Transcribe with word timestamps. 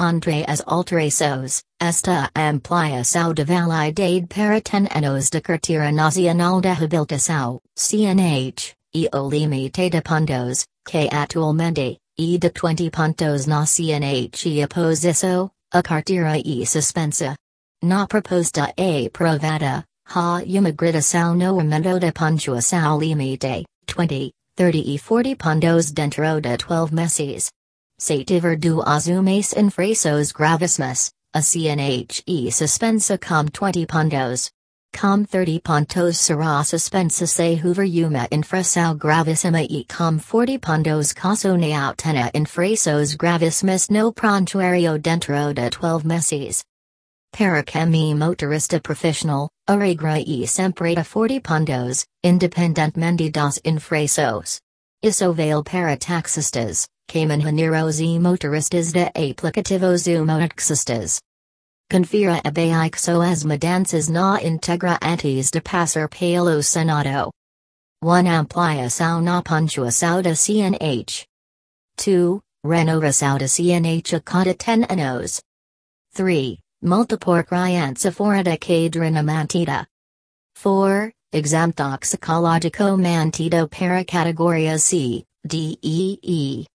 Entre 0.00 0.42
as 0.48 0.62
alterações, 0.66 1.60
esta 1.78 2.30
ampliação 2.34 3.34
de 3.34 3.44
validade 3.44 4.26
para 4.26 4.62
ten 4.62 4.88
anos 4.96 5.28
de 5.28 5.42
carteira 5.42 5.92
nacional 5.92 6.62
de 6.62 6.68
habilitação, 6.68 7.60
CNH, 7.76 8.72
e 8.94 9.08
o 9.14 9.28
limite 9.28 9.88
de 9.88 10.02
pontos, 10.02 10.66
que 10.84 11.08
atualmente, 11.10 11.98
e 12.18 12.38
de 12.38 12.50
20 12.50 12.90
pontos 12.90 13.46
na 13.46 13.64
CNH 13.64 14.46
e 14.46 14.62
aposição, 14.62 15.50
a 15.72 15.82
carteira 15.82 16.38
e 16.38 16.66
suspensa. 16.66 17.34
Na 17.82 18.06
proposta 18.06 18.72
aprovada, 18.76 19.84
ha 20.14 20.42
uma 20.44 20.70
gradação 20.72 21.34
no 21.34 21.58
aumento 21.58 21.98
de 21.98 22.12
pontuação 22.12 22.98
limite, 22.98 23.64
20, 23.88 24.30
30 24.54 24.76
e 24.76 24.98
40 24.98 25.36
pontos 25.36 25.90
dentro 25.90 26.40
de 26.40 26.56
12 26.58 26.94
meses. 26.94 27.50
Se 27.98 28.24
tiver 28.24 28.58
duas 28.58 29.06
umas 29.06 29.52
infrações 29.54 30.32
gravíssimas, 30.32 31.10
a 31.34 31.40
CNH 31.40 32.22
e 32.26 32.52
suspensa 32.52 33.16
com 33.16 33.44
20 33.44 33.86
pontos. 33.86 34.50
Com 34.98 35.24
30 35.24 35.60
pontos 35.62 36.18
será 36.18 36.62
suspensa 36.62 37.26
se 37.26 37.60
houver 37.64 38.06
uma 38.06 38.28
infração 38.30 38.96
gravíssima 38.96 39.62
e 39.62 39.84
com 39.86 40.18
40 40.18 40.58
pontos 40.60 41.12
caso 41.12 41.56
não 41.56 41.94
tenha 41.94 42.30
infrações 42.34 43.14
gravíssimas 43.16 43.88
no 43.88 44.12
prontuário 44.12 44.98
dentro 44.98 45.34
de 45.54 45.70
12 45.70 46.06
meses. 46.06 46.62
Para 47.36 47.64
quem 47.64 48.14
motorista 48.14 48.80
profissional, 48.80 49.48
a 49.66 49.74
regra 49.76 50.20
e 50.20 50.46
sempre 50.46 50.94
de 50.94 51.02
40 51.02 51.40
pontos, 51.40 52.04
independentemente 52.22 53.30
das 53.30 53.58
infrações. 53.64 54.60
Isso 55.02 55.32
vale 55.32 55.64
para 55.64 55.96
taxistas, 55.96 56.86
caminhoneiros 57.08 57.98
e 57.98 58.20
motoristas 58.20 58.92
de 58.92 59.10
aplicativos 59.16 60.06
ou 60.06 60.24
motoxistas. 60.24 61.18
Confira 61.90 62.40
abaixo 62.44 63.46
mudanças 63.46 64.08
na 64.08 64.42
integra 64.42 64.98
antes 65.02 65.50
de 65.50 65.60
passar 65.60 66.08
pelo 66.08 66.62
Senado. 66.62 67.30
1. 68.02 68.28
Ampliação 68.28 69.20
na 69.20 69.42
pontuação 69.42 70.22
da 70.22 70.34
CNH. 70.34 71.24
2. 71.96 72.40
Renovação 72.64 73.38
da 73.38 73.46
CNH 73.46 74.16
a 74.16 74.20
cada 74.20 74.54
10 74.54 74.90
anos. 74.90 75.40
3. 76.14 76.58
Multa 76.82 77.16
por 77.16 77.44
criança 77.44 78.10
fora 78.10 78.42
da 78.42 78.56
cadena 78.56 79.22
mantida. 79.22 79.86
4. 80.60 81.12
Exame 81.32 81.72
toxicológico 81.72 82.96
mantido 82.98 83.68
para 83.68 84.04
categoria 84.04 84.78
C, 84.78 85.24
D 85.46 85.78
e 85.82 86.18
E. 86.22 86.66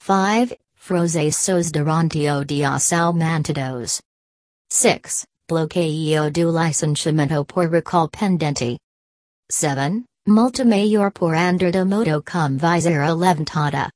5. 0.00 0.56
Procesos 0.86 1.70
durante 1.70 2.28
o 2.28 2.44
dia 2.44 2.78
são 2.78 3.12
mantidos. 3.12 4.00
6. 4.74 5.24
Bloqueio 5.46 6.32
do 6.32 6.50
licenciamento 6.50 7.44
por 7.46 7.70
recall 7.70 8.08
pendente. 8.08 8.76
7. 9.48 10.04
Multa 10.26 10.64
maior 10.64 11.12
por 11.12 11.32
andar 11.32 11.70
de 11.70 11.84
moto 11.84 12.20
com 12.24 12.58
visera 12.58 13.14
levantada. 13.14 13.88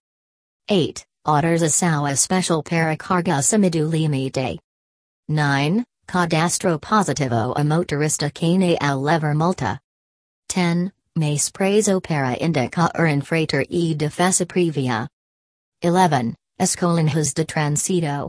8. 0.70 1.02
Autorização 1.24 2.06
especial 2.06 2.62
para 2.62 2.96
carga 2.96 3.38
acima 3.38 3.68
limite. 3.68 4.60
9. 5.28 5.82
Cadastro 6.06 6.78
positivo 6.78 7.54
a 7.56 7.64
motorista 7.64 8.30
que 8.30 8.56
não 8.56 9.02
levar 9.02 9.34
multa. 9.34 9.80
10. 10.54 10.92
Mais 11.16 11.50
preso 11.50 12.00
para 12.00 12.38
indicar 12.40 12.92
infrator 13.00 13.64
e 13.68 13.96
defesa 13.96 14.46
previa. 14.46 15.08
11. 15.84 16.36
Escolinhas 16.60 17.32
de 17.32 17.44
Transito. 17.44 18.26